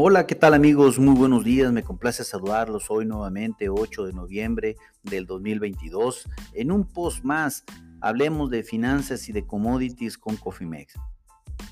Hola, 0.00 0.28
¿qué 0.28 0.36
tal 0.36 0.54
amigos? 0.54 1.00
Muy 1.00 1.16
buenos 1.16 1.42
días, 1.42 1.72
me 1.72 1.82
complace 1.82 2.22
saludarlos 2.22 2.88
hoy 2.88 3.04
nuevamente 3.04 3.68
8 3.68 4.06
de 4.06 4.12
noviembre 4.12 4.76
del 5.02 5.26
2022. 5.26 6.28
En 6.54 6.70
un 6.70 6.84
post 6.84 7.24
más, 7.24 7.64
hablemos 8.00 8.48
de 8.48 8.62
finanzas 8.62 9.28
y 9.28 9.32
de 9.32 9.44
commodities 9.44 10.16
con 10.16 10.36
Cofimex. 10.36 10.94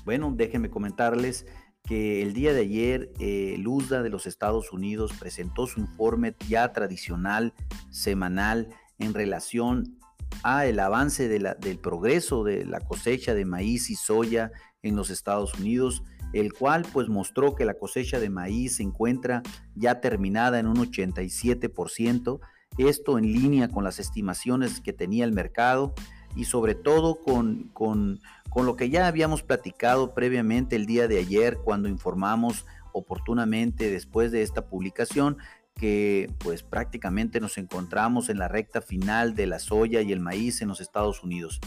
Bueno, 0.03 0.33
déjenme 0.35 0.69
comentarles 0.69 1.45
que 1.83 2.21
el 2.21 2.33
día 2.33 2.51
de 2.51 2.59
ayer 2.59 3.13
eh, 3.17 3.53
el 3.55 3.65
USDA 3.65 4.03
de 4.03 4.09
los 4.09 4.27
Estados 4.27 4.73
Unidos 4.73 5.13
presentó 5.17 5.65
su 5.65 5.79
informe 5.79 6.35
ya 6.49 6.73
tradicional 6.73 7.53
semanal 7.91 8.67
en 8.99 9.13
relación 9.13 9.97
a 10.43 10.65
el 10.65 10.81
avance 10.81 11.29
del 11.29 11.79
progreso 11.79 12.43
de 12.43 12.65
la 12.65 12.81
cosecha 12.81 13.33
de 13.33 13.45
maíz 13.45 13.89
y 13.89 13.95
soya 13.95 14.51
en 14.81 14.97
los 14.97 15.11
Estados 15.11 15.53
Unidos 15.53 16.03
el 16.33 16.53
cual 16.53 16.85
pues 16.91 17.09
mostró 17.09 17.55
que 17.55 17.65
la 17.65 17.75
cosecha 17.75 18.19
de 18.19 18.29
maíz 18.29 18.77
se 18.77 18.83
encuentra 18.83 19.43
ya 19.75 20.01
terminada 20.01 20.59
en 20.59 20.67
un 20.67 20.77
87%, 20.77 22.39
esto 22.77 23.17
en 23.17 23.31
línea 23.31 23.69
con 23.69 23.83
las 23.83 23.99
estimaciones 23.99 24.81
que 24.81 24.93
tenía 24.93 25.25
el 25.25 25.31
mercado 25.31 25.93
y 26.35 26.45
sobre 26.45 26.75
todo 26.75 27.21
con, 27.21 27.69
con, 27.73 28.19
con 28.49 28.65
lo 28.65 28.75
que 28.75 28.89
ya 28.89 29.07
habíamos 29.07 29.41
platicado 29.41 30.13
previamente 30.13 30.75
el 30.75 30.85
día 30.85 31.07
de 31.07 31.19
ayer 31.19 31.57
cuando 31.63 31.89
informamos 31.89 32.65
oportunamente 32.93 33.89
después 33.89 34.31
de 34.31 34.41
esta 34.41 34.67
publicación 34.67 35.37
que 35.77 36.31
pues 36.39 36.63
prácticamente 36.63 37.39
nos 37.39 37.57
encontramos 37.57 38.29
en 38.29 38.39
la 38.39 38.47
recta 38.47 38.81
final 38.81 39.35
de 39.35 39.47
la 39.47 39.59
soya 39.59 40.01
y 40.01 40.11
el 40.11 40.19
maíz 40.19 40.61
en 40.61 40.67
los 40.67 40.81
Estados 40.81 41.23
Unidos. 41.23 41.59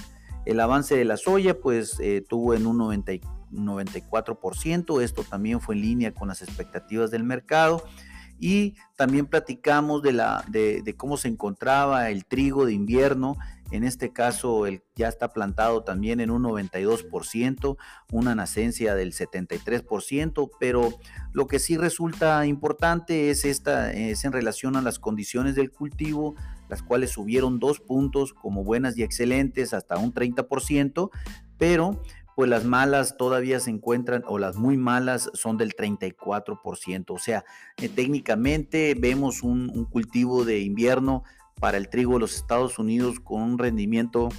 El 0.51 0.59
avance 0.59 0.97
de 0.97 1.05
la 1.05 1.17
soya 1.17 1.61
pues 1.61 2.01
eh, 2.01 2.25
tuvo 2.29 2.55
en 2.55 2.67
un 2.67 2.81
94%, 2.81 5.01
esto 5.01 5.23
también 5.23 5.61
fue 5.61 5.77
en 5.77 5.83
línea 5.83 6.13
con 6.13 6.27
las 6.27 6.43
expectativas 6.43 7.13
del 7.13 7.23
mercado. 7.23 7.85
Y 8.41 8.75
también 8.97 9.27
platicamos 9.27 10.03
de, 10.03 10.13
la, 10.13 10.45
de, 10.49 10.83
cómo 10.97 11.17
se 11.19 11.29
encontraba 11.29 12.11
el 12.11 12.25
trigo 12.25 12.67
de 12.67 12.73
invierno. 12.73 13.37
En 13.71 13.85
este 13.85 14.13
caso, 14.13 14.67
el, 14.67 14.83
ya 14.97 15.07
está 15.07 15.33
plantado 15.33 15.85
también 15.85 16.19
en 16.19 16.33
un 16.33 16.43
92%, 16.43 17.77
una 18.11 18.35
nacencia 18.35 18.97
del 18.97 19.13
73%, 19.13 20.51
pero 20.59 20.99
lo 21.33 21.47
que 21.47 21.61
sí 21.61 21.77
resulta 21.77 22.45
importante 22.45 23.31
es, 23.31 23.45
esta, 23.45 23.93
es 23.93 24.25
en 24.25 24.33
relación 24.33 24.75
a 24.75 24.83
las 24.83 24.99
condiciones 24.99 25.55
del 25.55 25.71
cultivo, 25.71 26.35
las 26.71 26.83
cuales 26.83 27.11
subieron 27.11 27.59
dos 27.59 27.81
puntos 27.81 28.33
como 28.33 28.65
buenas 28.65 28.97
y 28.97 29.03
excelentes 29.03 29.75
hasta 29.75 29.99
un 29.99 30.15
30%, 30.15 31.11
pero 31.59 32.01
pues 32.37 32.49
las 32.49 32.65
malas 32.65 33.19
todavía 33.19 33.61
se 33.61 33.69
encuentran, 33.71 34.23
o 34.27 34.39
las 34.39 34.57
muy 34.57 34.79
malas 34.79 35.31
son 35.35 35.59
del 35.59 35.75
34%. 35.75 37.05
O 37.11 37.19
sea, 37.19 37.45
eh, 37.77 37.91
técnicamente 37.91 38.95
vemos 38.99 39.43
un, 39.43 39.85
cultivo 39.91 40.47
de 40.47 40.61
invierno 40.61 41.23
para 41.57 41.77
el 41.77 41.91
trigo 41.91 42.15
de 42.15 42.21
los 42.21 42.37
Estados 42.37 42.79
Unidos 42.79 43.21
con 43.21 43.43
un 43.43 43.59
rendimiento 43.59 44.31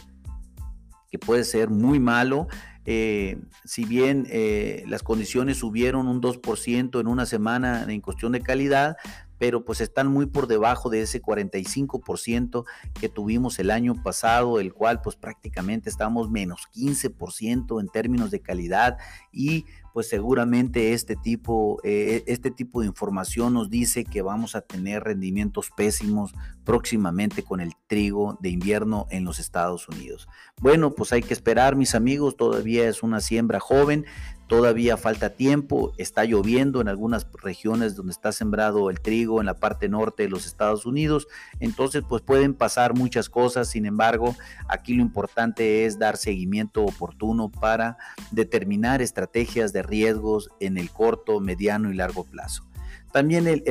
que 1.12 1.20
puede 1.20 1.44
ser 1.44 1.70
muy 1.70 2.00
malo. 2.00 2.48
Eh, 2.86 3.40
si 3.66 3.86
bien 3.86 4.26
eh, 4.32 4.84
las 4.88 5.04
condiciones 5.04 5.58
subieron 5.58 6.08
un 6.08 6.22
2% 6.22 7.00
en 7.00 7.08
una 7.08 7.28
semana 7.28 7.86
en 7.88 8.02
cuestión 8.02 8.32
de 8.32 8.42
calidad, 8.42 8.98
pero 9.42 9.66
pues 9.66 9.82
están 9.82 10.06
muy 10.06 10.28
por 10.28 10.46
debajo 10.46 10.92
de 10.92 11.02
ese 11.02 11.20
45% 11.20 12.64
que 13.00 13.10
tuvimos 13.10 13.58
el 13.58 13.72
año 13.72 13.96
pasado, 14.04 14.60
el 14.60 14.72
cual 14.72 15.02
pues 15.02 15.16
prácticamente 15.16 15.90
estamos 15.90 16.30
menos 16.30 16.68
15% 16.76 17.82
en 17.82 17.88
términos 17.88 18.30
de 18.30 18.40
calidad 18.40 19.00
y 19.32 19.66
pues 19.94 20.08
seguramente 20.08 20.94
este 20.94 21.16
tipo, 21.16 21.80
eh, 21.84 22.24
este 22.28 22.52
tipo 22.52 22.82
de 22.82 22.88
información 22.88 23.56
nos 23.56 23.72
dice 23.72 24.06
que 24.06 24.22
vamos 24.22 24.56
a 24.56 24.62
tener 24.62 25.04
rendimientos 25.04 25.72
pésimos 25.76 26.34
próximamente 26.64 27.44
con 27.44 27.62
el 27.62 27.74
trigo 27.88 28.38
de 28.42 28.50
invierno 28.50 29.08
en 29.10 29.26
los 29.26 29.40
Estados 29.40 29.90
Unidos. 29.90 30.28
Bueno, 30.62 30.94
pues 30.94 31.12
hay 31.14 31.24
que 31.24 31.34
esperar, 31.34 31.76
mis 31.76 31.96
amigos, 31.96 32.38
todavía 32.38 32.88
es 32.88 33.04
una 33.04 33.20
siembra 33.20 33.60
joven, 33.60 34.06
Todavía 34.52 34.98
falta 34.98 35.30
tiempo, 35.30 35.94
está 35.98 36.26
lloviendo 36.26 36.82
en 36.82 36.90
algunas 36.90 37.26
regiones 37.42 37.96
donde 37.96 38.12
está 38.12 38.34
sembrado 38.34 38.90
el 38.90 39.00
trigo 39.00 39.40
en 39.40 39.46
la 39.46 39.54
parte 39.54 39.88
norte 39.88 40.24
de 40.24 40.30
los 40.30 40.46
Estados 40.46 40.86
Unidos, 40.86 41.30
entonces 41.62 42.04
pues 42.06 42.22
pueden 42.22 42.54
pasar 42.54 42.94
muchas 42.94 43.30
cosas, 43.30 43.70
sin 43.70 43.86
embargo, 43.86 44.36
aquí 44.68 44.94
lo 44.94 45.04
importante 45.04 45.86
es 45.86 46.00
dar 46.00 46.18
seguimiento 46.18 46.84
oportuno 46.84 47.50
para 47.50 47.96
determinar 48.32 49.02
estrategias 49.02 49.72
de 49.72 49.84
riesgos 49.84 50.50
en 50.60 50.78
el 50.78 50.92
corto, 50.92 51.40
mediano 51.40 51.90
y 51.90 51.96
largo 51.96 52.26
plazo. 52.26 52.71
También 53.12 53.48
el, 53.48 53.64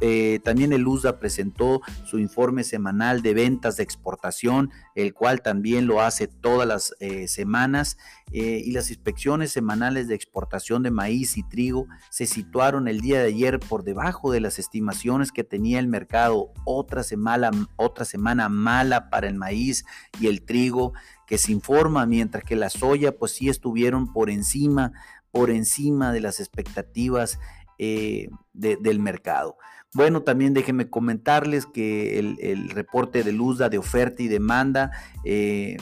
eh, 0.00 0.40
también 0.42 0.72
el 0.72 0.86
USDA 0.86 1.18
presentó 1.18 1.80
su 2.04 2.18
informe 2.18 2.64
semanal 2.64 3.22
de 3.22 3.34
ventas 3.34 3.76
de 3.76 3.82
exportación, 3.82 4.70
el 4.94 5.14
cual 5.14 5.42
también 5.42 5.86
lo 5.86 6.00
hace 6.00 6.26
todas 6.26 6.66
las 6.66 6.94
eh, 7.00 7.28
semanas, 7.28 7.96
eh, 8.30 8.62
y 8.62 8.72
las 8.72 8.90
inspecciones 8.90 9.52
semanales 9.52 10.06
de 10.06 10.14
exportación 10.14 10.82
de 10.82 10.90
maíz 10.90 11.38
y 11.38 11.42
trigo 11.42 11.86
se 12.10 12.26
situaron 12.26 12.86
el 12.86 13.00
día 13.00 13.20
de 13.20 13.28
ayer 13.28 13.58
por 13.58 13.84
debajo 13.84 14.30
de 14.30 14.40
las 14.40 14.58
estimaciones 14.58 15.32
que 15.32 15.44
tenía 15.44 15.78
el 15.78 15.88
mercado. 15.88 16.52
Otra 16.66 17.02
semana, 17.02 17.50
otra 17.76 18.04
semana 18.04 18.50
mala 18.50 19.08
para 19.08 19.28
el 19.28 19.34
maíz 19.34 19.86
y 20.20 20.26
el 20.26 20.44
trigo 20.44 20.92
que 21.26 21.38
se 21.38 21.52
informa, 21.52 22.04
mientras 22.04 22.44
que 22.44 22.56
la 22.56 22.68
soya 22.68 23.16
pues 23.16 23.32
sí 23.32 23.48
estuvieron 23.48 24.12
por 24.12 24.28
encima 24.28 24.92
por 25.30 25.50
encima 25.50 26.10
de 26.10 26.20
las 26.22 26.40
expectativas 26.40 27.38
eh, 27.78 28.28
del 28.52 28.98
mercado. 29.00 29.56
Bueno, 29.94 30.22
también 30.22 30.52
déjenme 30.52 30.90
comentarles 30.90 31.64
que 31.64 32.18
el, 32.18 32.70
reporte 32.70 33.22
de 33.24 33.32
luz 33.32 33.58
de 33.58 33.78
oferta 33.78 34.22
y 34.22 34.28
demanda 34.28 34.90
eh, 35.24 35.78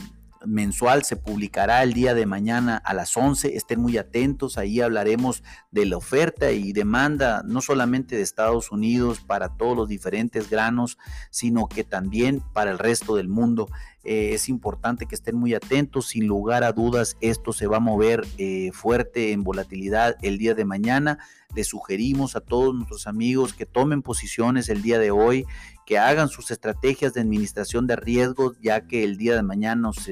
mensual 0.47 1.05
se 1.05 1.17
publicará 1.17 1.83
el 1.83 1.93
día 1.93 2.15
de 2.15 2.25
mañana 2.25 2.77
a 2.77 2.95
las 2.95 3.17
11. 3.17 3.57
Estén 3.57 3.81
muy 3.81 3.99
atentos, 3.99 4.59
ahí 4.59 4.81
hablaremos 4.81 5.43
de 5.71 5.87
la 5.87 5.97
oferta 5.97 6.53
y 6.53 6.73
demanda, 6.73 7.43
no 7.45 7.61
solamente 7.61 8.17
de 8.17 8.23
Estados 8.23 8.71
Unidos 8.71 9.21
para 9.21 9.57
todos 9.57 9.77
los 9.77 9.89
diferentes 9.89 10.49
granos, 10.49 10.99
sino 11.31 11.69
que 11.69 11.85
también 11.85 12.43
para 12.53 12.71
el 12.71 12.79
resto 12.79 13.17
del 13.17 13.29
mundo. 13.29 13.69
Eh, 14.09 14.35
es 14.35 14.49
importante 14.49 15.07
que 15.07 15.17
estén 15.17 15.37
muy 15.37 15.53
atentos. 15.53 16.07
Sin 16.07 16.29
lugar 16.29 16.63
a 16.63 16.71
dudas, 16.73 17.17
esto 17.21 17.53
se 17.53 17.67
va 17.67 17.79
a 17.79 17.81
mover 17.81 18.25
eh, 18.39 18.71
fuerte 18.73 19.33
en 19.33 19.43
volatilidad 19.43 20.15
el 20.23 20.39
día 20.39 20.55
de 20.55 20.65
mañana. 20.65 21.19
Les 21.57 21.67
sugerimos 21.67 22.37
a 22.37 22.41
todos 22.41 22.73
nuestros 22.73 23.09
amigos 23.09 23.53
que 23.53 23.67
tomen 23.67 24.03
posiciones 24.03 24.69
el 24.69 24.81
día 24.81 25.01
de 25.01 25.11
hoy, 25.11 25.45
que 25.87 25.99
hagan 25.99 26.29
sus 26.29 26.53
estrategias 26.53 27.15
de 27.15 27.21
administración 27.21 27.89
de 27.89 27.97
riesgos, 27.97 28.57
ya 28.63 28.87
que 28.87 29.03
el 29.03 29.17
día 29.17 29.35
de 29.35 29.43
mañana 29.43 29.83
nos, 29.83 30.09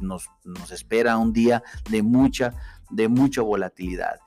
nos, 0.00 0.70
espera 0.70 1.18
un 1.18 1.32
día 1.32 1.64
de 1.90 2.02
mucha, 2.02 2.54
de 2.90 3.08
mucha 3.08 3.42
volatilidad. 3.42 4.20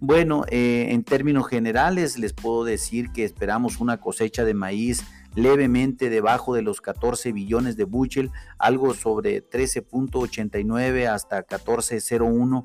Bueno, 0.00 0.44
eh, 0.48 0.86
en 0.90 1.04
términos 1.04 1.48
generales 1.48 2.18
les 2.18 2.32
puedo 2.32 2.64
decir 2.64 3.10
que 3.10 3.24
esperamos 3.24 3.80
una 3.80 4.00
cosecha 4.00 4.44
de 4.44 4.54
maíz 4.54 5.04
levemente 5.34 6.10
debajo 6.10 6.54
de 6.54 6.62
los 6.62 6.80
14 6.80 7.32
billones 7.32 7.76
de 7.76 7.84
bushel, 7.84 8.30
algo 8.58 8.94
sobre 8.94 9.48
13.89 9.48 11.08
hasta 11.08 11.46
14.01 11.46 12.64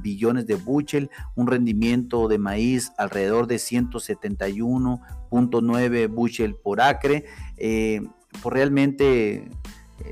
billones 0.00 0.46
de 0.46 0.54
bushel, 0.54 1.10
un 1.34 1.46
rendimiento 1.46 2.28
de 2.28 2.38
maíz 2.38 2.92
alrededor 2.98 3.46
de 3.46 3.56
171.9 3.56 6.08
bushel 6.08 6.56
por 6.56 6.80
acre. 6.80 7.26
Eh, 7.56 8.00
pues 8.42 8.52
realmente 8.52 9.34
eh, 9.34 9.48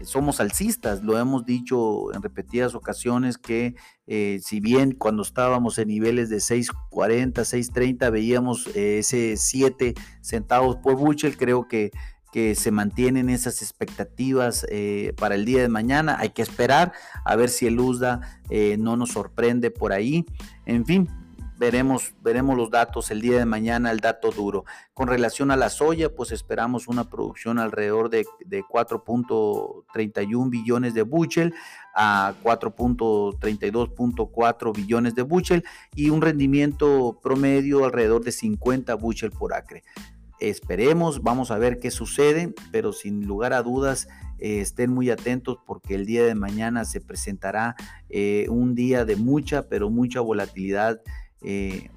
somos 0.04 0.40
alcistas, 0.40 1.02
lo 1.02 1.18
hemos 1.18 1.44
dicho 1.44 2.12
en 2.14 2.22
repetidas 2.22 2.74
ocasiones 2.74 3.38
que 3.38 3.74
eh, 4.06 4.40
si 4.42 4.60
bien 4.60 4.92
cuando 4.92 5.22
estábamos 5.22 5.78
en 5.78 5.88
niveles 5.88 6.28
de 6.28 6.36
6.40, 6.36 7.32
6.30 7.34 8.10
veíamos 8.10 8.66
eh, 8.74 8.98
ese 8.98 9.36
7 9.36 9.94
centavos 10.20 10.76
por 10.76 10.96
bushel, 10.96 11.36
creo 11.36 11.68
que, 11.68 11.90
que 12.32 12.54
se 12.54 12.70
mantienen 12.70 13.28
esas 13.28 13.62
expectativas 13.62 14.66
para 15.16 15.34
el 15.34 15.44
día 15.44 15.60
de 15.60 15.68
mañana. 15.68 16.16
Hay 16.18 16.30
que 16.30 16.42
esperar 16.42 16.92
a 17.24 17.36
ver 17.36 17.50
si 17.50 17.66
el 17.66 17.78
USDA 17.78 18.20
no 18.78 18.96
nos 18.96 19.10
sorprende 19.10 19.70
por 19.70 19.92
ahí. 19.92 20.24
En 20.64 20.86
fin, 20.86 21.08
veremos, 21.62 22.14
veremos 22.20 22.56
los 22.56 22.70
datos 22.70 23.12
el 23.12 23.20
día 23.20 23.38
de 23.38 23.44
mañana, 23.44 23.92
el 23.92 24.00
dato 24.00 24.32
duro. 24.32 24.64
Con 24.94 25.06
relación 25.06 25.52
a 25.52 25.56
la 25.56 25.70
soya, 25.70 26.12
pues 26.12 26.32
esperamos 26.32 26.88
una 26.88 27.08
producción 27.08 27.60
alrededor 27.60 28.10
de, 28.10 28.24
4.31 28.50 30.50
billones 30.50 30.92
de 30.92 31.02
bushel 31.02 31.54
a 31.94 32.34
4.32.4 32.42 34.74
billones 34.74 35.14
de 35.14 35.22
bushel 35.22 35.62
y 35.94 36.10
un 36.10 36.20
rendimiento 36.20 37.20
promedio 37.22 37.84
alrededor 37.84 38.24
de 38.24 38.32
50 38.32 38.96
bushel 38.96 39.30
por 39.30 39.54
acre. 39.54 39.84
Esperemos, 40.40 41.22
vamos 41.22 41.52
a 41.52 41.58
ver 41.58 41.78
qué 41.78 41.92
sucede, 41.92 42.52
pero 42.72 42.92
sin 42.92 43.28
lugar 43.28 43.52
a 43.52 43.62
dudas 43.62 44.08
eh, 44.40 44.60
estén 44.60 44.92
muy 44.92 45.10
atentos 45.10 45.58
porque 45.64 45.94
el 45.94 46.06
día 46.06 46.24
de 46.24 46.34
mañana 46.34 46.84
se 46.84 47.00
presentará 47.00 47.76
eh, 48.08 48.46
un 48.48 48.74
día 48.74 49.04
de 49.04 49.14
mucha, 49.14 49.68
pero 49.68 49.90
mucha 49.90 50.20
volatilidad 50.20 51.00
eh, 51.44 51.90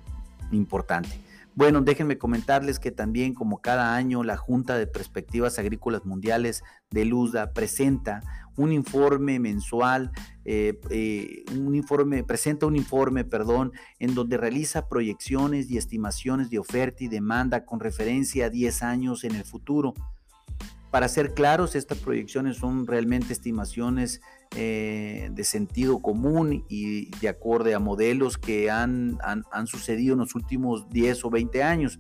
importante. 0.52 1.10
Bueno, 1.56 1.80
déjenme 1.80 2.18
comentarles 2.18 2.80
que 2.80 2.92
también 2.92 3.34
como 3.34 3.62
cada 3.62 3.96
año 3.96 4.24
la 4.24 4.36
Junta 4.36 4.78
de 4.78 4.88
Perspectivas 4.88 5.58
Agrícolas 5.58 6.06
Mundiales 6.06 6.64
de 6.92 7.06
Luzda 7.06 7.54
presenta 7.54 8.22
un 8.58 8.74
informe 8.74 9.40
mensual, 9.40 10.12
eh, 10.44 10.80
eh, 10.90 11.46
un 11.58 11.76
informe, 11.76 12.26
presenta 12.26 12.66
un 12.66 12.76
informe, 12.76 13.24
perdón, 13.24 13.72
en 14.00 14.16
donde 14.16 14.36
realiza 14.36 14.90
proyecciones 14.90 15.70
y 15.70 15.78
estimaciones 15.78 16.50
de 16.50 16.60
oferta 16.60 17.06
y 17.06 17.08
demanda 17.08 17.66
con 17.66 17.80
referencia 17.80 18.48
a 18.48 18.50
10 18.50 18.84
años 18.84 19.24
en 19.24 19.36
el 19.36 19.46
futuro. 19.46 19.94
Para 20.96 21.10
ser 21.10 21.34
claros, 21.34 21.76
estas 21.76 21.98
proyecciones 21.98 22.56
son 22.56 22.88
realmente 22.88 23.34
estimaciones 23.34 24.22
eh, 24.56 25.28
de 25.30 25.44
sentido 25.44 26.02
común 26.02 26.64
y 26.70 27.12
de 27.20 27.28
acorde 27.28 27.74
a 27.74 27.80
modelos 27.80 28.38
que 28.38 28.72
han, 28.72 29.18
han, 29.22 29.68
sucedido 29.68 30.14
en 30.14 30.20
los 30.20 30.36
últimos 30.36 30.88
10 30.92 31.26
o 31.26 31.30
20 31.30 31.64
años. 31.64 32.00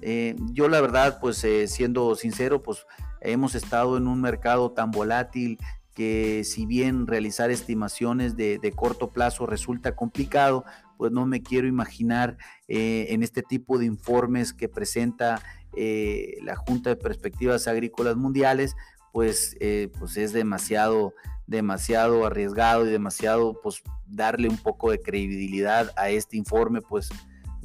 Eh, 0.00 0.34
yo 0.54 0.70
la 0.70 0.80
verdad, 0.80 1.18
pues 1.20 1.44
eh, 1.44 1.68
siendo 1.68 2.14
sincero, 2.14 2.62
pues 2.62 2.86
hemos 3.20 3.54
estado 3.54 3.98
en 3.98 4.06
un 4.06 4.22
mercado 4.22 4.70
tan 4.70 4.92
volátil 4.92 5.58
que 5.92 6.42
si 6.44 6.64
bien 6.64 7.06
realizar 7.06 7.50
estimaciones 7.50 8.34
de, 8.34 8.56
de 8.56 8.72
corto 8.72 9.10
plazo 9.10 9.44
resulta 9.44 9.94
complicado, 9.94 10.64
pues 10.96 11.12
no 11.12 11.26
me 11.26 11.42
quiero 11.42 11.68
imaginar 11.68 12.38
en 12.66 13.22
este 13.22 13.42
tipo 13.42 13.76
de 13.76 13.84
informes 13.84 14.54
que 14.54 14.70
presenta 14.70 15.42
eh, 15.76 16.38
la 16.42 16.56
Junta 16.56 16.90
de 16.90 16.96
Perspectivas 16.96 17.68
Agrícolas 17.68 18.16
Mundiales, 18.16 18.74
pues, 19.12 19.56
eh, 19.60 19.90
pues 19.98 20.16
es 20.16 20.32
demasiado, 20.32 21.14
demasiado 21.46 22.26
arriesgado 22.26 22.86
y 22.86 22.90
demasiado, 22.90 23.60
pues 23.62 23.82
darle 24.06 24.48
un 24.48 24.58
poco 24.58 24.90
de 24.90 25.00
credibilidad 25.00 25.90
a 25.96 26.10
este 26.10 26.36
informe, 26.36 26.80
pues, 26.80 27.10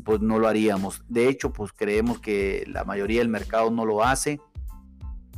pues 0.04 0.22
no 0.22 0.40
lo 0.40 0.48
haríamos. 0.48 1.04
De 1.08 1.28
hecho, 1.28 1.52
pues 1.52 1.74
creemos 1.74 2.20
que 2.20 2.64
la 2.68 2.84
mayoría 2.86 3.20
del 3.20 3.30
mercado 3.30 3.72
no 3.72 3.86
lo 3.86 4.04
hace. 4.04 4.40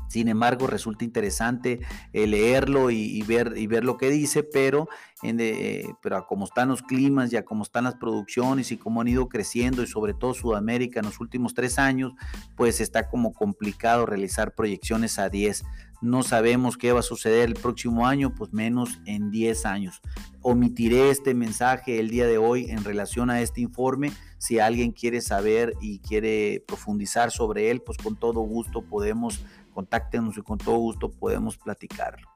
Sin 0.10 0.28
embargo, 0.28 0.68
resulta 0.68 1.06
interesante 1.06 1.80
eh, 2.14 2.28
leerlo 2.28 2.90
y, 2.90 3.22
ver, 3.22 3.54
y 3.56 3.68
ver 3.68 3.86
lo 3.86 3.96
que 3.96 4.10
dice, 4.10 4.44
pero, 4.44 4.90
en 5.22 5.40
eh, 5.40 5.86
pero 6.02 6.18
a 6.18 6.26
cómo 6.26 6.46
están 6.46 6.70
los 6.70 6.82
climas 6.82 7.32
y 7.32 7.38
a 7.38 7.46
cómo 7.46 7.64
están 7.64 7.84
las 7.84 7.96
producciones 7.96 8.72
y 8.72 8.78
cómo 8.78 9.02
han 9.02 9.08
ido 9.08 9.30
creciendo 9.30 9.84
y 9.84 9.88
sobre 9.88 10.16
todo 10.16 10.34
Sudamérica 10.34 11.00
en 11.00 11.06
los 11.06 11.20
últimos 11.20 11.54
tres 11.54 11.78
años, 11.78 12.14
pues 12.58 12.82
está 12.82 13.08
como 13.08 13.34
complicado 13.34 14.08
realizar 14.08 14.56
proyecciones 14.56 15.20
a 15.20 15.30
10. 15.30 15.64
No 16.02 16.24
sabemos 16.24 16.78
qué 16.78 16.94
va 16.94 17.02
a 17.02 17.04
suceder 17.04 17.50
el 17.50 17.56
próximo 17.56 18.08
año, 18.08 18.34
pues 18.34 18.54
menos 18.54 19.00
en 19.06 19.32
10 19.32 19.66
años. 19.66 20.02
Omitiré 20.42 21.10
este 21.10 21.34
mensaje 21.34 22.00
el 22.00 22.10
día 22.10 22.26
de 22.26 22.38
hoy 22.38 22.72
en 22.72 22.86
relación 22.86 23.30
a 23.30 23.42
este 23.42 23.60
informe. 23.60 24.14
Si 24.38 24.60
alguien 24.60 24.94
quiere 24.94 25.20
saber 25.20 25.74
y 25.82 26.00
quiere 26.00 26.64
profundizar 26.66 27.32
sobre 27.32 27.70
él, 27.70 27.82
pues 27.82 27.98
con 27.98 28.16
todo 28.16 28.40
gusto 28.40 28.82
podemos 28.82 29.44
contáctenos 29.80 30.38
y 30.38 30.42
con 30.42 30.58
todo 30.58 30.76
gusto 30.76 31.10
podemos 31.10 31.58
platicarlo. 31.58 32.28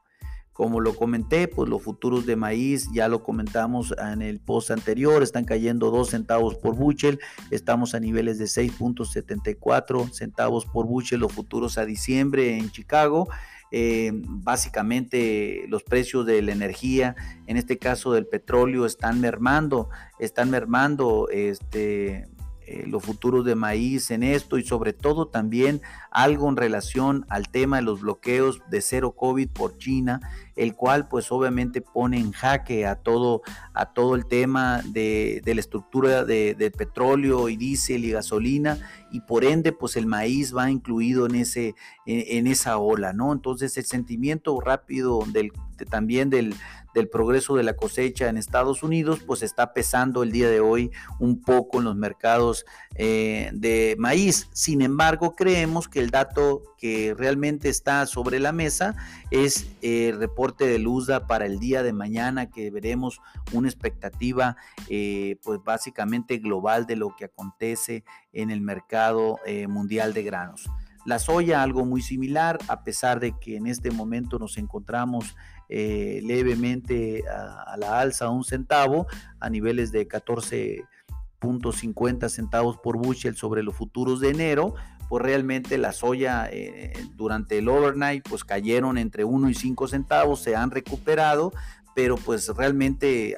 Como 0.54 0.80
lo 0.80 0.94
comenté, 0.94 1.46
pues 1.46 1.68
los 1.68 1.82
futuros 1.82 2.24
de 2.24 2.36
maíz, 2.36 2.88
ya 2.90 3.06
lo 3.08 3.22
comentamos 3.22 3.94
en 3.98 4.22
el 4.22 4.40
post 4.40 4.70
anterior, 4.70 5.22
están 5.22 5.44
cayendo 5.44 5.90
2 5.90 6.08
centavos 6.08 6.54
por 6.54 6.74
buchel, 6.74 7.18
estamos 7.50 7.94
a 7.94 8.00
niveles 8.00 8.38
de 8.38 8.46
6.74 8.46 10.10
centavos 10.12 10.64
por 10.64 10.86
buchel, 10.86 11.20
los 11.20 11.32
futuros 11.32 11.76
a 11.76 11.84
diciembre 11.84 12.56
en 12.56 12.70
Chicago. 12.70 13.28
Eh, 13.72 14.12
básicamente 14.14 15.66
los 15.68 15.82
precios 15.82 16.24
de 16.24 16.40
la 16.40 16.52
energía, 16.52 17.16
en 17.46 17.56
este 17.56 17.76
caso 17.76 18.12
del 18.12 18.26
petróleo, 18.26 18.86
están 18.86 19.20
mermando, 19.20 19.90
están 20.18 20.48
mermando 20.48 21.28
este, 21.30 22.28
eh, 22.66 22.84
los 22.86 23.02
futuros 23.02 23.44
de 23.44 23.54
maíz 23.54 24.10
en 24.10 24.22
esto 24.22 24.56
y 24.56 24.64
sobre 24.64 24.92
todo 24.92 25.28
también 25.28 25.82
algo 26.10 26.48
en 26.48 26.56
relación 26.56 27.26
al 27.28 27.48
tema 27.48 27.76
de 27.76 27.82
los 27.82 28.00
bloqueos 28.00 28.62
de 28.70 28.80
cero 28.80 29.12
COVID 29.12 29.48
por 29.50 29.76
China, 29.76 30.20
el 30.56 30.74
cual 30.74 31.06
pues 31.08 31.30
obviamente 31.30 31.82
pone 31.82 32.18
en 32.18 32.32
jaque 32.32 32.86
a 32.86 32.96
todo, 32.96 33.42
a 33.74 33.92
todo 33.92 34.14
el 34.14 34.26
tema 34.26 34.80
de, 34.82 35.42
la 35.44 35.60
estructura 35.60 36.24
de, 36.24 36.72
petróleo 36.76 37.48
y 37.48 37.56
diésel 37.56 38.04
y 38.04 38.12
gasolina 38.12 38.78
y 39.10 39.20
por 39.20 39.44
ende 39.44 39.72
pues 39.72 39.96
el 39.96 40.06
maíz 40.06 40.56
va 40.56 40.70
incluido 40.70 41.26
en, 41.26 41.34
ese, 41.34 41.74
en, 42.06 42.46
esa 42.46 42.78
ola, 42.78 43.12
¿no? 43.12 43.32
Entonces 43.32 43.76
el 43.76 43.84
sentimiento 43.84 44.58
rápido 44.60 45.24
del, 45.32 45.52
también 45.90 46.30
del, 46.30 46.54
del 46.94 47.08
progreso 47.08 47.56
de 47.56 47.64
la 47.64 47.74
cosecha 47.74 48.28
en 48.28 48.36
Estados 48.36 48.82
Unidos, 48.82 49.20
pues 49.26 49.42
está 49.42 49.72
pesando 49.72 50.22
el 50.22 50.32
día 50.32 50.48
de 50.48 50.60
hoy 50.60 50.90
un 51.18 51.42
poco 51.42 51.78
en 51.78 51.84
los 51.84 51.96
mercados 51.96 52.64
eh, 52.94 53.50
de 53.52 53.96
maíz. 53.98 54.48
Sin 54.52 54.80
embargo, 54.80 55.34
creemos 55.34 55.88
que 55.88 55.98
el 55.98 56.10
dato 56.10 56.62
que 56.78 57.14
realmente 57.16 57.68
está 57.68 58.06
sobre 58.06 58.38
la 58.38 58.52
mesa 58.52 58.94
es 59.30 59.66
el 59.82 60.18
reporte 60.18 60.66
de 60.66 60.78
Luzda 60.78 61.26
para 61.26 61.46
el 61.46 61.58
día 61.58 61.82
de 61.82 61.92
mañana, 61.92 62.50
que 62.50 62.70
veremos 62.70 63.20
una 63.52 63.68
expectativa, 63.68 64.56
eh, 64.88 65.36
pues 65.42 65.60
básicamente 65.64 66.38
global 66.38 66.86
de 66.86 66.96
lo 66.96 67.16
que 67.16 67.24
acontece 67.24 68.04
en 68.32 68.50
el 68.50 68.60
mercado 68.60 69.38
eh, 69.46 69.66
mundial 69.66 70.14
de 70.14 70.22
granos. 70.22 70.70
La 71.04 71.18
soya, 71.18 71.62
algo 71.62 71.84
muy 71.84 72.00
similar, 72.00 72.58
a 72.68 72.82
pesar 72.82 73.20
de 73.20 73.38
que 73.38 73.56
en 73.56 73.66
este 73.66 73.90
momento 73.90 74.38
nos 74.38 74.56
encontramos 74.56 75.36
eh, 75.68 76.22
levemente 76.24 77.24
a, 77.28 77.76
la 77.76 78.00
alza 78.00 78.30
un 78.30 78.44
centavo 78.44 79.06
a 79.40 79.50
niveles 79.50 79.92
de 79.92 80.08
14.50 80.08 82.28
centavos 82.28 82.78
por 82.78 82.96
bushel 82.96 83.36
sobre 83.36 83.62
los 83.62 83.74
futuros 83.74 84.20
de 84.20 84.30
enero, 84.30 84.74
pues 85.08 85.22
realmente 85.22 85.78
la 85.78 85.92
soya 85.92 86.48
eh, 86.50 86.92
durante 87.16 87.58
el 87.58 87.68
overnight 87.68 88.28
pues 88.28 88.44
cayeron 88.44 88.98
entre 88.98 89.24
1 89.24 89.50
y 89.50 89.54
5 89.54 89.88
centavos, 89.88 90.40
se 90.40 90.56
han 90.56 90.70
recuperado, 90.70 91.52
pero 91.94 92.16
pues 92.16 92.48
realmente 92.48 93.36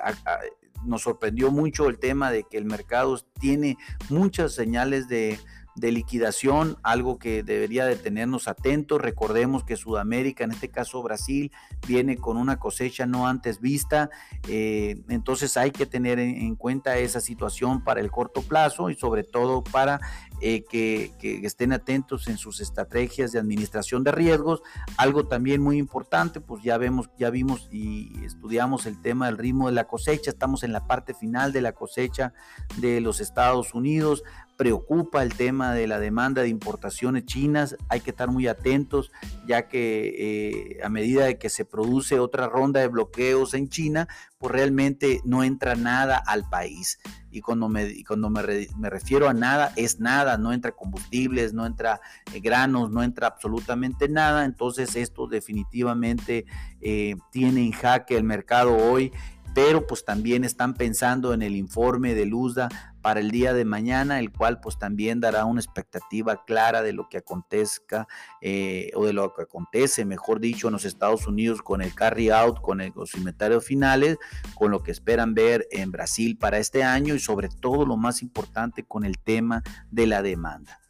nos 0.85 1.03
sorprendió 1.03 1.51
mucho 1.51 1.89
el 1.89 1.99
tema 1.99 2.31
de 2.31 2.45
que 2.45 2.59
el 2.59 2.65
mercado 2.65 3.19
tiene 3.41 3.77
muchas 4.09 4.53
señales 4.53 5.09
de 5.09 5.39
de 5.77 5.93
liquidación, 5.93 6.79
algo 6.83 7.19
que 7.19 7.43
debería 7.43 7.85
de 7.85 7.97
tenernos 7.97 8.49
atentos. 8.49 9.01
Recordemos 9.01 9.63
que 9.63 9.77
Sudamérica, 9.77 10.45
en 10.45 10.53
este 10.53 10.71
caso 10.71 11.03
Brasil, 11.03 11.53
viene 11.87 12.17
con 12.17 12.37
una 12.37 12.59
cosecha 12.59 13.07
no 13.07 13.27
antes 13.27 13.61
vista, 13.61 14.11
eh, 14.49 15.03
entonces 15.09 15.57
hay 15.57 15.71
que 15.71 15.87
tener 15.87 16.19
en, 16.19 16.57
cuenta 16.57 16.97
esa 16.99 17.21
situación 17.21 17.85
para 17.85 18.01
el 18.01 18.11
corto 18.11 18.43
plazo 18.43 18.91
y 18.91 18.95
sobre 18.95 19.23
todo 19.23 19.63
para 19.63 20.01
eh, 20.41 20.65
que, 20.69 21.13
estén 21.47 21.73
atentos 21.73 22.29
en 22.29 22.37
sus 22.37 22.61
estrategias 22.61 23.33
de 23.33 23.39
administración 23.39 24.05
de 24.05 24.13
riesgos. 24.13 24.63
Algo 24.97 25.27
también 25.27 25.63
muy 25.63 25.79
importante, 25.79 26.41
pues 26.41 26.63
ya 26.63 26.79
vemos, 26.79 27.11
ya 27.19 27.31
vimos 27.31 27.69
y 27.71 28.25
estudiamos 28.25 28.87
el 28.87 29.01
tema 29.01 29.27
del 29.27 29.39
ritmo 29.39 29.69
de 29.69 29.75
la 29.75 29.87
cosecha, 29.87 30.31
estamos 30.31 30.63
en 30.63 30.73
la 30.73 30.87
parte 30.87 31.15
final 31.15 31.53
de 31.53 31.61
la 31.61 31.73
cosecha 31.73 32.33
de 32.77 33.01
los 33.01 33.21
Estados 33.21 33.75
Unidos 33.75 34.23
preocupa 34.57 35.23
el 35.23 35.35
tema 35.35 35.75
de 35.75 35.87
la 35.87 36.01
demanda 36.01 36.43
de 36.43 36.49
importaciones 36.49 37.27
chinas. 37.27 37.77
Hay 37.89 38.01
que 38.01 38.11
estar 38.11 38.31
muy 38.31 38.49
atentos, 38.49 39.13
ya 39.47 39.69
que 39.69 40.79
eh, 40.79 40.81
a 40.83 40.89
medida 40.89 41.27
de 41.27 41.39
que 41.39 41.51
se 41.51 41.65
produce 41.65 42.19
otra 42.19 42.49
ronda 42.49 42.81
de 42.81 42.89
bloqueos 42.89 43.55
en 43.55 43.69
China, 43.69 44.09
realmente 44.49 45.21
no 45.25 45.45
entra 45.45 45.75
nada 45.75 46.17
al 46.17 46.49
país. 46.49 46.99
Y 47.31 47.41
cuando 47.41 47.69
me, 47.69 48.05
cuando 48.05 48.31
me, 48.31 48.43
refiero 48.43 49.29
a 49.29 49.35
nada, 49.35 49.73
es 49.77 50.01
nada, 50.01 50.39
no 50.39 50.53
entra 50.53 50.73
combustibles, 50.73 51.53
no 51.53 51.67
entra 51.67 52.01
eh, 52.33 52.41
granos, 52.41 52.91
no 52.91 53.03
entra 53.03 53.27
absolutamente 53.27 54.09
nada. 54.09 54.45
Entonces 54.45 54.97
esto 54.97 55.27
definitivamente 55.27 56.47
eh, 56.81 57.17
tiene 57.31 57.65
en 57.65 57.73
jaque 57.73 58.17
el 58.17 58.25
mercado 58.25 58.77
hoy 58.77 59.13
pero 59.55 59.87
pues 59.87 60.05
también 60.05 60.45
están 60.45 60.75
pensando 60.75 61.33
en 61.33 61.41
el 61.41 61.57
informe 61.57 62.15
de 62.15 62.27
Luzda 62.27 62.69
para 63.07 63.21
el 63.21 63.31
día 63.31 63.55
de 63.55 63.65
mañana, 63.65 64.19
el 64.19 64.33
cual 64.33 64.59
pues 64.59 64.81
también 64.81 65.21
dará 65.21 65.45
una 65.45 65.61
expectativa 65.61 66.45
clara 66.45 66.83
de 66.83 66.93
lo 66.93 67.09
que 67.09 67.19
acontezca 67.19 68.09
eh, 68.41 68.91
o 68.97 69.07
de 69.07 69.13
lo 69.13 69.33
que 69.33 69.43
acontece, 69.43 70.05
mejor 70.05 70.41
dicho, 70.41 70.67
en 70.67 70.73
los 70.73 70.85
Estados 70.85 71.29
Unidos 71.29 71.63
con 71.63 71.83
el 71.83 71.95
carry 71.95 72.31
out, 72.31 72.61
con 72.61 72.83
los 72.97 73.15
inventarios 73.15 73.65
finales, 73.65 74.19
con 74.57 74.73
lo 74.73 74.83
que 74.83 74.91
esperan 74.91 75.35
ver 75.35 75.69
en 75.71 75.93
Brasil 75.93 76.37
para 76.37 76.59
este 76.59 76.83
año 76.83 77.15
y 77.15 77.21
sobre 77.21 77.49
todo 77.49 77.87
lo 77.87 77.97
más 77.97 78.23
importante 78.23 78.83
con 78.83 79.05
el 79.05 79.21
tema 79.21 79.63
de 79.89 80.09
la 80.09 80.21
demanda. 80.21 80.81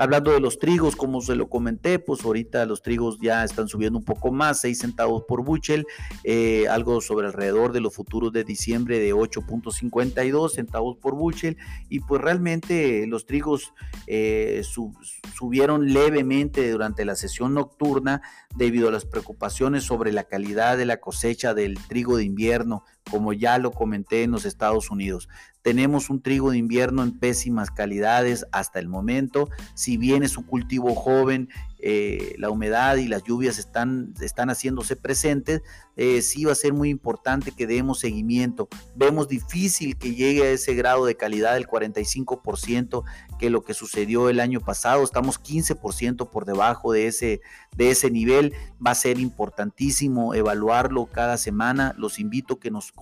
Hablando 0.00 0.30
de 0.30 0.38
los 0.38 0.60
trigos, 0.60 0.94
como 0.94 1.20
se 1.20 1.34
lo 1.34 1.48
comenté, 1.48 1.98
pues 1.98 2.24
ahorita 2.24 2.64
los 2.66 2.82
trigos 2.82 3.18
ya 3.20 3.42
están 3.42 3.66
subiendo 3.66 3.98
un 3.98 4.04
poco 4.04 4.30
más, 4.30 4.60
6 4.60 4.78
centavos 4.78 5.24
por 5.24 5.42
buchel, 5.42 5.86
eh, 6.22 6.68
algo 6.68 7.00
sobre 7.00 7.26
alrededor 7.26 7.72
de 7.72 7.80
los 7.80 7.96
futuros 7.96 8.32
de 8.32 8.44
diciembre 8.44 9.00
de 9.00 9.12
8.52 9.12 10.50
centavos 10.50 10.96
por 10.98 11.16
buchel, 11.16 11.56
y 11.88 11.98
pues 11.98 12.22
realmente 12.22 13.08
los 13.08 13.26
trigos 13.26 13.74
eh, 14.06 14.62
subieron 15.34 15.92
levemente 15.92 16.70
durante 16.70 17.04
la 17.04 17.16
sesión 17.16 17.54
nocturna 17.54 18.22
debido 18.54 18.88
a 18.88 18.92
las 18.92 19.04
preocupaciones 19.04 19.82
sobre 19.82 20.12
la 20.12 20.22
calidad 20.22 20.78
de 20.78 20.86
la 20.86 20.98
cosecha 20.98 21.54
del 21.54 21.76
trigo 21.88 22.16
de 22.16 22.22
invierno 22.22 22.84
como 23.10 23.32
ya 23.32 23.58
lo 23.58 23.70
comenté 23.70 24.22
en 24.22 24.30
los 24.30 24.44
Estados 24.44 24.90
Unidos. 24.90 25.28
Tenemos 25.62 26.10
un 26.10 26.22
trigo 26.22 26.50
de 26.50 26.58
invierno 26.58 27.02
en 27.02 27.18
pésimas 27.18 27.70
calidades 27.70 28.46
hasta 28.52 28.78
el 28.78 28.88
momento. 28.88 29.48
Si 29.74 29.96
bien 29.96 30.22
es 30.22 30.36
un 30.36 30.44
cultivo 30.44 30.94
joven, 30.94 31.48
eh, 31.80 32.34
la 32.38 32.50
humedad 32.50 32.96
y 32.96 33.06
las 33.06 33.22
lluvias 33.22 33.58
están, 33.58 34.14
están 34.20 34.50
haciéndose 34.50 34.96
presentes, 34.96 35.62
eh, 35.96 36.22
sí 36.22 36.44
va 36.44 36.52
a 36.52 36.56
ser 36.56 36.72
muy 36.72 36.90
importante 36.90 37.52
que 37.52 37.66
demos 37.66 38.00
seguimiento. 38.00 38.68
Vemos 38.96 39.28
difícil 39.28 39.96
que 39.96 40.14
llegue 40.14 40.42
a 40.42 40.50
ese 40.50 40.74
grado 40.74 41.06
de 41.06 41.16
calidad 41.16 41.54
del 41.54 41.66
45% 41.66 43.04
que 43.38 43.50
lo 43.50 43.62
que 43.62 43.74
sucedió 43.74 44.28
el 44.28 44.40
año 44.40 44.60
pasado. 44.60 45.02
Estamos 45.04 45.40
15% 45.40 46.30
por 46.30 46.44
debajo 46.44 46.92
de 46.92 47.06
ese, 47.06 47.40
de 47.76 47.90
ese 47.90 48.10
nivel. 48.10 48.54
Va 48.84 48.92
a 48.92 48.96
ser 48.96 49.18
importantísimo 49.18 50.34
evaluarlo 50.34 51.06
cada 51.06 51.36
semana. 51.36 51.94
Los 51.96 52.18
invito 52.18 52.58
que 52.58 52.70
nos 52.70 52.92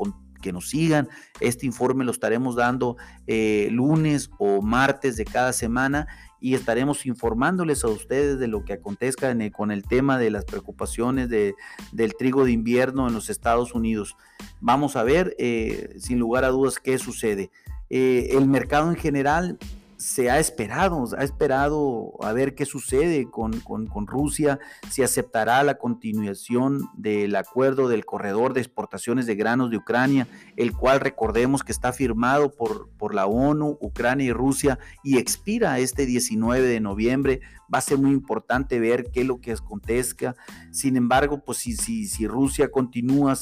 que 0.43 0.53
nos 0.53 0.69
sigan. 0.69 1.09
Este 1.41 1.67
informe 1.67 2.05
lo 2.05 2.13
estaremos 2.13 2.57
dando 2.57 2.97
eh, 3.27 3.69
lunes 3.73 4.31
o 4.39 4.63
martes 4.63 5.17
de 5.17 5.25
cada 5.25 5.53
semana 5.53 6.07
y 6.41 6.55
estaremos 6.55 7.07
informándoles 7.07 7.85
a 7.85 7.89
ustedes 7.89 8.39
de 8.39 8.49
lo 8.49 8.65
que 8.65 8.75
acontezca 8.75 9.35
con 9.53 9.71
el 9.71 9.83
tema 9.83 10.19
de 10.19 10.31
las 10.31 10.45
preocupaciones 10.45 11.29
de, 11.29 11.55
del 11.93 12.15
trigo 12.15 12.45
de 12.45 12.53
invierno 12.53 13.09
en 13.09 13.15
los 13.15 13.31
Estados 13.31 13.75
Unidos. 13.75 14.17
Vamos 14.61 14.97
a 14.97 15.03
ver, 15.03 15.35
eh, 15.39 15.95
sin 15.99 16.19
lugar 16.19 16.45
a 16.45 16.49
dudas, 16.49 16.79
qué 16.79 16.99
sucede. 16.99 17.51
Eh, 17.89 18.29
el 18.33 18.47
mercado 18.49 18.91
en 18.91 18.97
general 18.97 19.59
se 19.97 20.31
ha 20.31 20.39
esperado, 20.39 21.05
ha 21.17 21.25
esperado 21.25 22.15
a 22.21 22.33
ver 22.33 22.55
qué 22.55 22.67
sucede 22.67 23.31
con, 23.31 23.63
Rusia, 24.07 24.59
si 24.91 25.03
aceptará 25.03 25.63
la 25.63 25.79
continuación 25.79 26.89
del 26.95 27.35
acuerdo 27.37 27.89
del 27.89 28.05
corredor 28.05 28.53
de 28.53 28.61
exportaciones 28.61 29.27
de 29.27 29.35
granos 29.35 29.71
de 29.71 29.79
Ucrania, 29.79 30.29
el 30.57 30.73
cual 30.73 31.01
recordemos 31.01 31.65
que 31.65 31.73
está 31.73 31.93
firmado 31.93 32.51
por, 32.53 32.91
por 32.99 33.15
la 33.15 33.27
ONU, 33.27 33.79
Ucrania 33.81 34.27
y 34.27 34.33
Rusia 34.33 34.79
y 35.03 35.19
expira 35.19 35.79
este 35.79 36.07
19 36.07 36.67
de 36.67 36.81
noviembre 36.81 37.41
va 37.73 37.79
a 37.79 37.83
ser 37.83 37.99
muy 37.99 38.13
importante 38.13 38.79
ver 38.79 39.11
qué 39.13 39.21
es 39.21 39.27
lo 39.27 39.41
que 39.41 39.53
acontezca. 39.53 40.37
Sin 40.71 40.97
embargo, 40.97 41.43
pues 41.45 41.59
si, 41.59 41.77
si, 41.77 42.07
si 42.07 42.27
Rusia 42.27 42.71
continúa, 42.71 43.35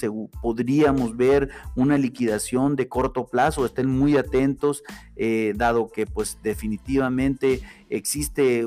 podríamos 0.42 1.16
ver 1.16 1.50
una 1.76 1.98
liquidación 1.98 2.76
de 2.76 2.88
corto 2.88 3.26
plazo. 3.26 3.66
Estén 3.66 3.88
muy 3.88 4.16
atentos, 4.16 4.82
eh, 5.16 5.52
dado 5.56 5.88
que 5.88 6.06
pues 6.06 6.38
definitivamente 6.44 7.62
existe 7.88 8.64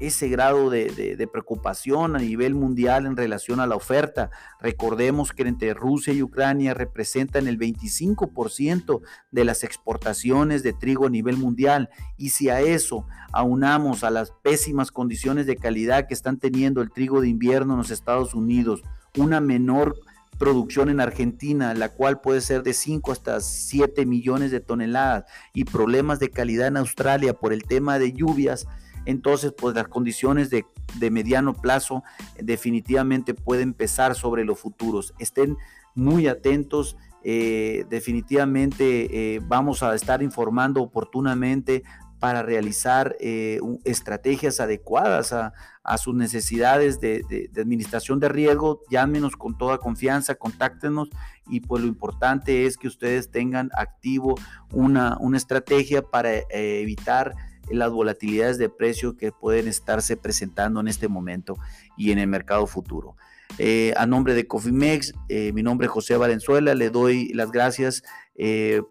ese 0.00 0.28
grado 0.28 0.68
de, 0.68 1.28
preocupación 1.32 2.16
a 2.16 2.18
nivel 2.18 2.54
mundial 2.54 3.06
en 3.06 3.16
relación 3.16 3.60
a 3.60 3.66
la 3.66 3.76
oferta. 3.76 4.30
Recordemos 4.60 5.32
que 5.32 5.42
entre 5.44 5.72
Rusia 5.72 6.12
y 6.12 6.22
Ucrania 6.22 6.74
representan 6.74 7.46
el 7.46 7.58
25% 7.58 9.00
de 9.30 9.44
las 9.44 9.64
exportaciones 9.64 10.62
de 10.62 10.72
trigo 10.72 11.06
a 11.06 11.10
nivel 11.10 11.36
mundial. 11.36 11.88
Y 12.18 12.30
si 12.30 12.50
a 12.50 12.60
eso 12.60 13.06
aunamos 13.32 14.04
a 14.04 14.10
las 14.10 14.32
pésimas 14.42 14.90
condiciones 14.90 15.46
de 15.46 15.56
calidad 15.56 16.06
que 16.08 16.14
están 16.14 16.38
teniendo 16.38 16.82
el 16.82 16.90
trigo 16.90 17.20
de 17.20 17.28
invierno 17.28 17.74
en 17.74 17.78
los 17.78 17.90
Estados 17.90 18.34
Unidos, 18.34 18.82
una 19.16 19.40
menor 19.40 19.94
producción 20.42 20.88
en 20.88 20.98
Argentina, 20.98 21.72
la 21.72 21.90
cual 21.90 22.20
puede 22.20 22.40
ser 22.40 22.64
de 22.64 22.72
5 22.72 23.12
hasta 23.12 23.40
7 23.40 24.04
millones 24.06 24.50
de 24.50 24.58
toneladas, 24.58 25.24
y 25.54 25.62
problemas 25.62 26.18
de 26.18 26.30
calidad 26.30 26.66
en 26.66 26.78
Australia 26.78 27.32
por 27.32 27.52
el 27.52 27.62
tema 27.62 28.00
de 28.00 28.12
lluvias, 28.12 28.66
entonces 29.04 29.54
pues 29.56 29.76
las 29.76 29.86
condiciones 29.86 30.50
de, 30.50 30.64
mediano 31.12 31.54
plazo 31.54 32.02
definitivamente 32.40 33.34
pueden 33.34 33.72
pesar 33.72 34.16
sobre 34.16 34.44
los 34.44 34.58
futuros. 34.58 35.14
Estén 35.20 35.58
muy 35.94 36.26
atentos. 36.26 36.96
Eh, 37.22 37.84
definitivamente 37.88 39.36
eh, 39.36 39.40
vamos 39.46 39.84
a 39.84 39.94
estar 39.94 40.24
informando 40.24 40.82
oportunamente 40.82 41.84
para 42.22 42.44
realizar 42.44 43.16
eh, 43.18 43.58
estrategias 43.84 44.60
adecuadas 44.60 45.32
a, 45.32 45.52
sus 45.98 46.14
necesidades 46.14 47.00
de, 47.00 47.50
administración 47.56 48.20
de 48.20 48.28
riesgo. 48.28 48.80
Llámenos 48.88 49.36
con 49.36 49.58
toda 49.58 49.78
confianza, 49.78 50.36
contáctenos 50.36 51.10
y 51.48 51.58
pues 51.58 51.82
lo 51.82 51.88
importante 51.88 52.64
es 52.64 52.76
que 52.76 52.86
ustedes 52.86 53.32
tengan 53.32 53.70
activo 53.74 54.36
una, 54.70 55.16
una 55.18 55.36
estrategia 55.36 56.02
para 56.02 56.32
eh, 56.32 56.44
evitar 56.52 57.34
las 57.68 57.90
volatilidades 57.90 58.56
de 58.56 58.68
precio 58.68 59.16
que 59.16 59.32
pueden 59.32 59.66
estarse 59.66 60.16
presentando 60.16 60.78
en 60.78 60.86
este 60.86 61.08
momento 61.08 61.56
y 61.96 62.12
en 62.12 62.20
el 62.20 62.28
mercado 62.28 62.68
futuro. 62.68 63.16
Eh, 63.58 63.94
a 63.96 64.06
nombre 64.06 64.34
de 64.34 64.46
Cofimex, 64.46 65.12
mi 65.28 65.64
nombre 65.64 65.86
es 65.86 65.90
José 65.90 66.16
Valenzuela, 66.16 66.76
le 66.76 66.90
doy 66.90 67.30
las 67.30 67.50
gracias 67.50 68.04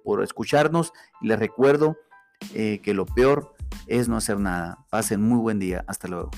por 0.03 0.21
escucharnos 0.21 0.91
y 1.21 1.27
les 1.27 1.39
recuerdo 1.39 1.95
eh, 2.53 2.79
que 2.83 2.93
lo 2.93 3.05
peor 3.05 3.55
es 3.88 4.07
no 4.07 4.17
hacer 4.17 4.39
nada. 4.39 4.79
Pasen 4.89 5.21
muy 5.21 5.39
buen 5.39 5.60
día. 5.60 5.83
Hasta 5.88 6.07
luego. 6.07 6.31